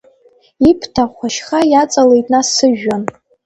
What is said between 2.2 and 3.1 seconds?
нас сыжәҩан.